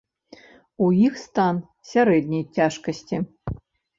[0.85, 1.59] У іх стан
[1.91, 3.17] сярэдняй цяжкасці.